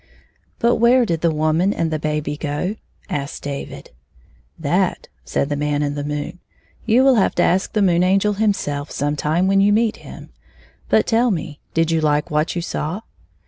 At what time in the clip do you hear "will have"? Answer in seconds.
7.03-7.35